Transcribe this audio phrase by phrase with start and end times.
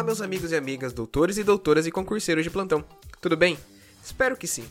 [0.00, 2.82] Olá, meus amigos e amigas, doutores e doutoras e concurseiros de plantão.
[3.20, 3.58] Tudo bem?
[4.02, 4.64] Espero que sim.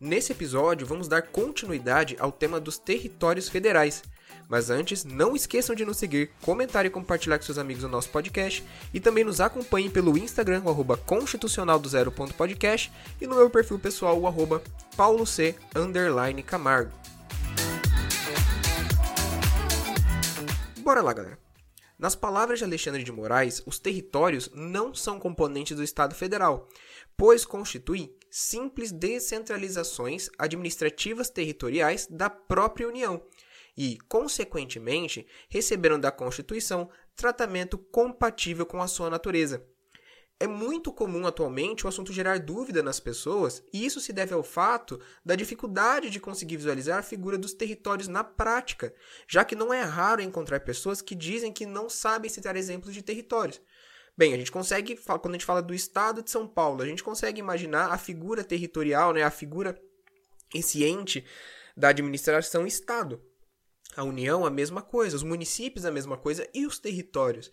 [0.00, 4.02] Nesse episódio, vamos dar continuidade ao tema dos territórios federais.
[4.48, 8.08] Mas antes, não esqueçam de nos seguir, comentar e compartilhar com seus amigos o nosso
[8.08, 8.64] podcast
[8.94, 12.90] e também nos acompanhem pelo Instagram, o arroba constitucional do zero.podcast
[13.20, 14.62] e no meu perfil pessoal, o arroba
[14.96, 15.28] pauloc,
[16.46, 16.90] Camargo.
[20.78, 21.43] Bora lá, galera.
[21.98, 26.68] Nas palavras de Alexandre de Moraes, os territórios não são componentes do Estado federal,
[27.16, 33.22] pois constituem simples descentralizações administrativas territoriais da própria União
[33.76, 39.64] e, consequentemente, receberam da Constituição tratamento compatível com a sua natureza.
[40.40, 44.42] É muito comum atualmente o assunto gerar dúvida nas pessoas, e isso se deve ao
[44.42, 48.92] fato da dificuldade de conseguir visualizar a figura dos territórios na prática,
[49.28, 53.02] já que não é raro encontrar pessoas que dizem que não sabem citar exemplos de
[53.02, 53.60] territórios.
[54.16, 57.02] Bem, a gente consegue, quando a gente fala do estado de São Paulo, a gente
[57.02, 59.80] consegue imaginar a figura territorial, né, a figura,
[60.52, 61.24] esse ente
[61.76, 63.22] da administração Estado.
[63.96, 67.50] A União, a mesma coisa, os municípios, a mesma coisa, e os territórios.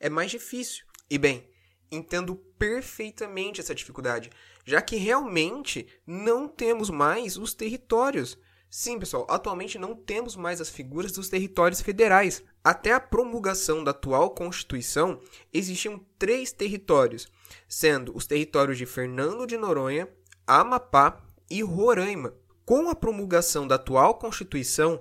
[0.00, 0.84] É mais difícil.
[1.10, 1.51] E bem,
[1.92, 4.30] entendo perfeitamente essa dificuldade,
[4.64, 8.38] já que realmente não temos mais os territórios.
[8.70, 12.42] Sim, pessoal, atualmente não temos mais as figuras dos territórios federais.
[12.64, 15.20] Até a promulgação da atual Constituição,
[15.52, 17.28] existiam três territórios,
[17.68, 20.08] sendo os territórios de Fernando de Noronha,
[20.46, 22.34] Amapá e Roraima.
[22.64, 25.00] Com a promulgação da atual Constituição,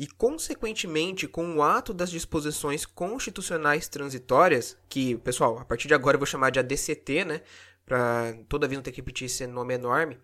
[0.00, 6.14] e, consequentemente, com o ato das disposições constitucionais transitórias, que, pessoal, a partir de agora
[6.14, 7.42] eu vou chamar de ADCT, né?
[7.84, 10.18] Para toda vez não ter que repetir esse nome enorme.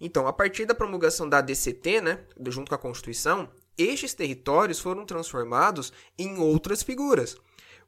[0.00, 5.04] Então, a partir da promulgação da ADCT, né, junto com a Constituição, estes territórios foram
[5.04, 7.36] transformados em outras figuras.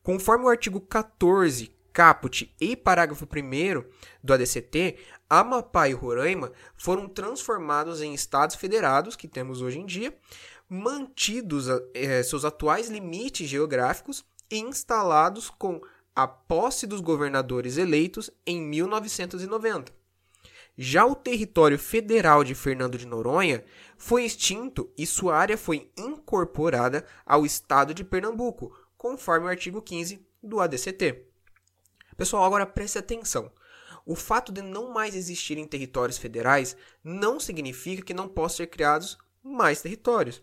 [0.02, 3.84] Conforme o artigo 14, caput e parágrafo 1
[4.24, 4.98] do ADCT,
[5.30, 10.12] Amapá e Roraima foram transformados em estados federados, que temos hoje em dia,
[10.74, 15.82] mantidos é, seus atuais limites geográficos e instalados com
[16.16, 19.92] a posse dos governadores eleitos em 1990.
[20.74, 23.62] Já o território federal de Fernando de Noronha
[23.98, 30.26] foi extinto e sua área foi incorporada ao estado de Pernambuco, conforme o artigo 15
[30.42, 31.26] do ADCT.
[32.16, 33.52] Pessoal, agora preste atenção.
[34.06, 36.74] O fato de não mais existirem territórios federais
[37.04, 40.42] não significa que não possam ser criados mais territórios.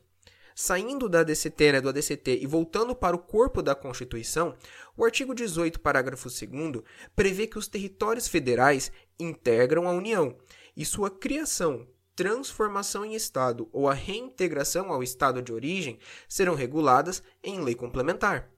[0.61, 4.57] Saindo da ADCT, né, do ADCT e voltando para o corpo da Constituição,
[4.97, 6.83] o artigo 18, parágrafo 2
[7.15, 10.35] prevê que os territórios federais integram a União
[10.75, 17.23] e sua criação, transformação em Estado ou a reintegração ao Estado de origem serão reguladas
[17.41, 18.51] em lei complementar.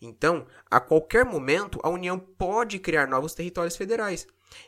[0.00, 4.26] Então, a qualquer momento, a União pode criar novos territórios federais.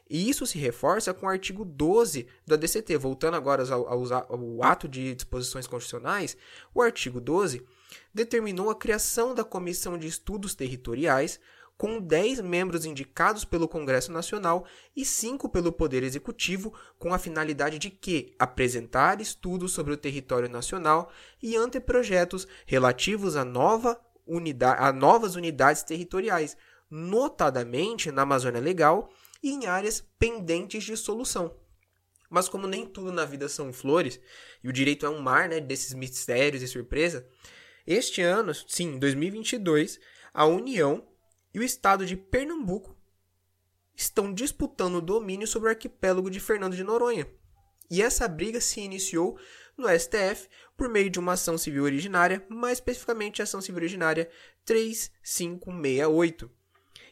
[0.08, 2.96] E isso se reforça com o artigo 12 da DCT.
[2.96, 6.36] Voltando agora ao, ao, ao ato de disposições constitucionais,
[6.74, 7.64] o artigo 12
[8.12, 11.40] determinou a criação da Comissão de Estudos Territoriais,
[11.76, 17.78] com 10 membros indicados pelo Congresso Nacional e 5 pelo Poder Executivo, com a finalidade
[17.78, 21.08] de que apresentar estudos sobre o território nacional
[21.40, 26.56] e anteprojetos relativos a, nova unidade, a novas unidades territoriais,
[26.90, 29.10] notadamente na Amazônia Legal
[29.42, 31.56] e em áreas pendentes de solução.
[32.30, 34.20] Mas como nem tudo na vida são flores,
[34.62, 37.26] e o direito é um mar né, desses mistérios e surpresa,
[37.86, 39.98] este ano, sim, 2022,
[40.34, 41.08] a União
[41.54, 42.94] e o estado de Pernambuco
[43.96, 47.26] estão disputando o domínio sobre o arquipélago de Fernando de Noronha.
[47.90, 49.38] E essa briga se iniciou
[49.76, 54.28] no STF por meio de uma ação civil originária, mais especificamente a ação civil originária
[54.64, 56.50] 3568.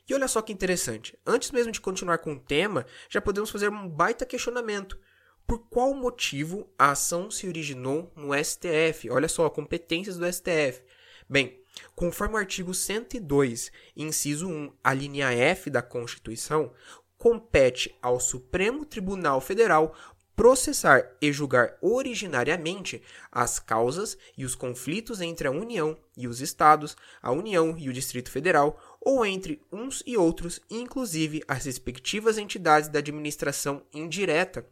[0.09, 1.19] E olha só que interessante.
[1.27, 4.99] Antes mesmo de continuar com o tema, já podemos fazer um baita questionamento.
[5.47, 9.11] Por qual motivo a ação se originou no STF?
[9.11, 10.83] Olha só, competências do STF.
[11.29, 11.61] Bem,
[11.95, 16.73] conforme o artigo 102, inciso 1, a linha F da Constituição,
[17.19, 19.95] compete ao Supremo Tribunal Federal
[20.37, 23.03] processar e julgar originariamente
[23.33, 27.93] as causas e os conflitos entre a União e os Estados, a União e o
[27.93, 34.67] Distrito Federal, ou entre uns e outros, inclusive as respectivas entidades da administração indireta.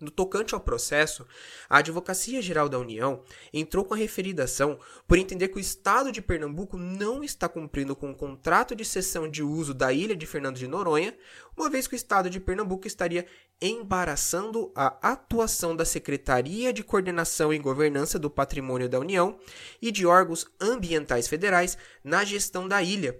[0.00, 1.26] No tocante ao processo,
[1.68, 6.10] a Advocacia Geral da União entrou com a referida ação por entender que o Estado
[6.10, 10.26] de Pernambuco não está cumprindo com o contrato de cessão de uso da ilha de
[10.26, 11.16] Fernando de Noronha,
[11.56, 13.24] uma vez que o Estado de Pernambuco estaria
[13.62, 19.38] embaraçando a atuação da Secretaria de Coordenação e Governança do Patrimônio da União
[19.80, 23.18] e de órgãos ambientais federais na gestão da ilha,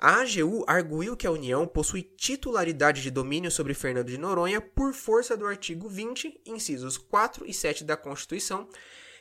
[0.00, 4.94] A AGU arguiu que a União possui titularidade de domínio sobre Fernando de Noronha por
[4.94, 8.68] força do artigo 20, incisos 4 e 7 da Constituição,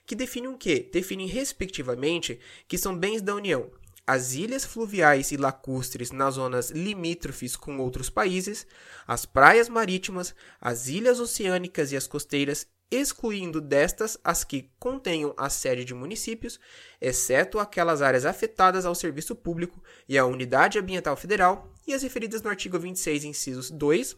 [0.06, 0.88] que definem o quê?
[0.94, 3.72] Definem, respectivamente, que são bens da União
[4.07, 8.65] as ilhas fluviais e lacustres nas zonas limítrofes com outros países,
[9.06, 15.50] as praias marítimas, as ilhas oceânicas e as costeiras, excluindo destas as que contenham a
[15.50, 16.57] sede de municípios,
[17.01, 22.42] exceto aquelas áreas afetadas ao serviço público e à unidade ambiental federal e as referidas
[22.42, 24.15] no artigo 26, incisos 2,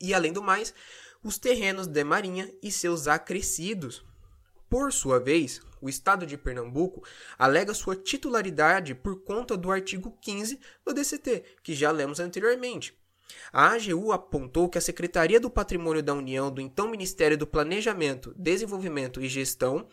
[0.00, 0.72] e além do mais,
[1.24, 4.04] os terrenos de marinha e seus acrescidos.
[4.72, 7.04] Por sua vez, o Estado de Pernambuco
[7.38, 12.98] alega sua titularidade por conta do artigo 15 do DCT, que já lemos anteriormente.
[13.52, 18.32] A AGU apontou que a Secretaria do Patrimônio da União do então Ministério do Planejamento,
[18.34, 19.86] Desenvolvimento e Gestão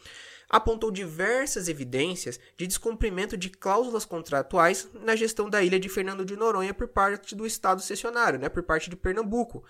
[0.50, 6.38] apontou diversas evidências de descumprimento de cláusulas contratuais na gestão da ilha de Fernando de
[6.38, 9.62] Noronha por parte do Estado cessionário, né, por parte de Pernambuco.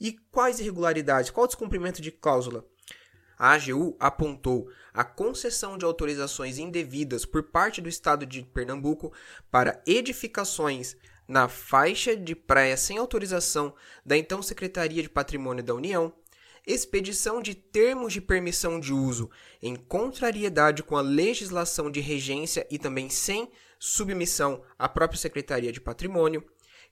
[0.00, 1.30] E quais irregularidades?
[1.30, 2.64] Qual descumprimento de cláusula?
[3.38, 9.12] A AGU apontou a concessão de autorizações indevidas por parte do Estado de Pernambuco
[9.50, 10.96] para edificações
[11.26, 16.12] na faixa de praia sem autorização da então Secretaria de Patrimônio da União,
[16.66, 22.78] expedição de termos de permissão de uso em contrariedade com a legislação de regência e
[22.78, 26.44] também sem submissão à própria Secretaria de Patrimônio,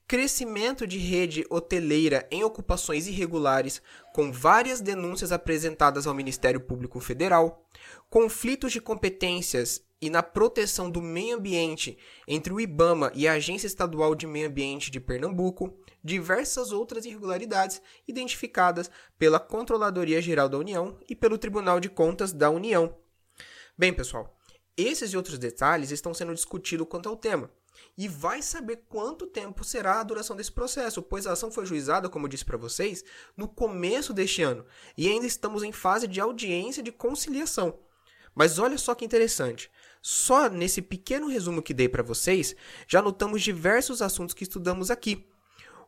[0.07, 3.81] crescimento de rede hoteleira em ocupações irregulares,
[4.13, 7.65] com várias denúncias apresentadas ao Ministério Público Federal,
[8.09, 11.97] conflitos de competências e na proteção do meio ambiente
[12.27, 15.73] entre o IBAMA e a Agência Estadual de Meio Ambiente de Pernambuco,
[16.03, 22.49] diversas outras irregularidades identificadas pela Controladoria Geral da União e pelo Tribunal de Contas da
[22.49, 22.97] União.
[23.77, 24.37] Bem, pessoal,
[24.75, 27.49] esses e outros detalhes estão sendo discutidos quanto ao tema
[27.97, 32.09] e vai saber quanto tempo será a duração desse processo, pois a ação foi juizada,
[32.09, 33.03] como eu disse para vocês,
[33.35, 34.65] no começo deste ano
[34.97, 37.79] e ainda estamos em fase de audiência de conciliação.
[38.35, 39.69] Mas olha só que interessante.
[40.01, 42.55] Só nesse pequeno resumo que dei para vocês,
[42.87, 45.25] já notamos diversos assuntos que estudamos aqui.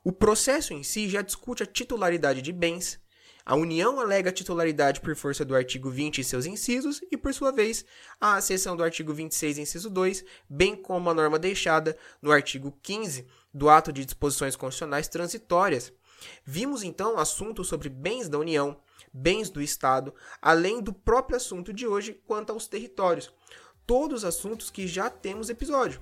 [0.04, 3.00] O processo em si já discute a titularidade de bens,
[3.46, 7.52] a União alega titularidade por força do artigo 20 e seus incisos, e, por sua
[7.52, 7.86] vez,
[8.20, 13.28] a seção do artigo 26, inciso 2, bem como a norma deixada no artigo 15
[13.54, 15.94] do Ato de Disposições Constitucionais Transitórias.
[16.44, 18.82] Vimos então assuntos sobre bens da União,
[19.14, 23.32] bens do Estado, além do próprio assunto de hoje quanto aos territórios.
[23.86, 26.02] Todos assuntos que já temos episódio.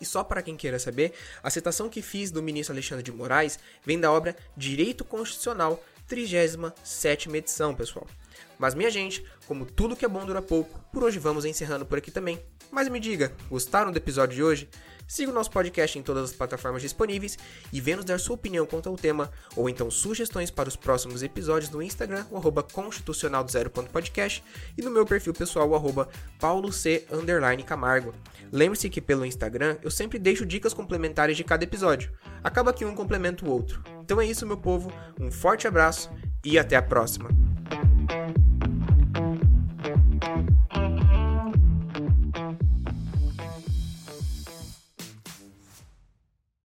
[0.00, 3.58] E só para quem queira saber, a citação que fiz do ministro Alexandre de Moraes
[3.84, 8.06] vem da obra Direito Constitucional, 37 edição, pessoal.
[8.58, 11.98] Mas minha gente, como tudo que é bom dura pouco, por hoje vamos encerrando por
[11.98, 12.40] aqui também.
[12.70, 14.68] Mas me diga, gostaram do episódio de hoje?
[15.06, 17.38] Siga o nosso podcast em todas as plataformas disponíveis
[17.72, 21.22] e venha nos dar sua opinião quanto ao tema, ou então sugestões para os próximos
[21.22, 23.52] episódios no Instagram, o arroba constitucional do
[24.76, 26.08] e no meu perfil pessoal, o arroba
[26.40, 26.74] pauloc
[27.64, 28.12] camargo.
[28.50, 32.12] Lembre-se que pelo Instagram eu sempre deixo dicas complementares de cada episódio.
[32.42, 33.82] Acaba que um complementa o outro.
[34.02, 36.10] Então é isso, meu povo, um forte abraço
[36.44, 37.45] e até a próxima!